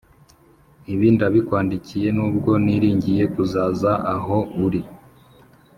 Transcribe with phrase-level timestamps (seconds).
[0.93, 4.81] Ibi ndabikwandikiye nubwo niringiye kuzaza aho uri.